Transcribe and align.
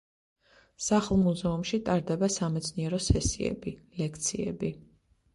სახლ-მუზეუმში 0.83 1.79
ტარდება 1.89 2.29
სამეცნიერო 2.35 2.99
სესიები, 3.09 3.75
ლექციები. 4.01 4.73